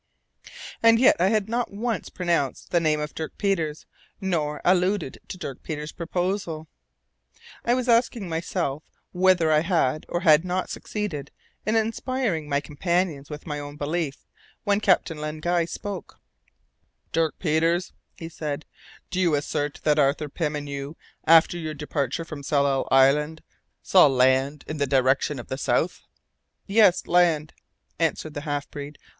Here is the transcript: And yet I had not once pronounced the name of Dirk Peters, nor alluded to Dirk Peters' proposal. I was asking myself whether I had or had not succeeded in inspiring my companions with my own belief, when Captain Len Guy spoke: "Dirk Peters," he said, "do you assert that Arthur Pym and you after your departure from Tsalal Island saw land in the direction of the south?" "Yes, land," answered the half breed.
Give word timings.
And 0.81 0.97
yet 0.97 1.15
I 1.19 1.27
had 1.27 1.47
not 1.47 1.71
once 1.71 2.09
pronounced 2.09 2.71
the 2.71 2.79
name 2.79 2.99
of 2.99 3.13
Dirk 3.13 3.37
Peters, 3.37 3.85
nor 4.19 4.59
alluded 4.65 5.19
to 5.27 5.37
Dirk 5.37 5.61
Peters' 5.61 5.91
proposal. 5.91 6.67
I 7.63 7.75
was 7.75 7.87
asking 7.87 8.27
myself 8.27 8.81
whether 9.11 9.51
I 9.51 9.59
had 9.59 10.07
or 10.09 10.21
had 10.21 10.43
not 10.43 10.71
succeeded 10.71 11.29
in 11.67 11.75
inspiring 11.75 12.49
my 12.49 12.59
companions 12.61 13.29
with 13.29 13.45
my 13.45 13.59
own 13.59 13.75
belief, 13.75 14.25
when 14.63 14.79
Captain 14.79 15.19
Len 15.19 15.39
Guy 15.39 15.65
spoke: 15.65 16.19
"Dirk 17.11 17.37
Peters," 17.37 17.93
he 18.17 18.27
said, 18.27 18.65
"do 19.11 19.19
you 19.19 19.35
assert 19.35 19.81
that 19.83 19.99
Arthur 19.99 20.29
Pym 20.29 20.55
and 20.55 20.67
you 20.67 20.97
after 21.27 21.59
your 21.59 21.75
departure 21.75 22.25
from 22.25 22.41
Tsalal 22.41 22.87
Island 22.89 23.43
saw 23.83 24.07
land 24.07 24.63
in 24.65 24.77
the 24.77 24.87
direction 24.87 25.37
of 25.37 25.47
the 25.47 25.59
south?" 25.59 26.01
"Yes, 26.65 27.05
land," 27.05 27.53
answered 27.99 28.33
the 28.33 28.41
half 28.41 28.67
breed. 28.71 28.97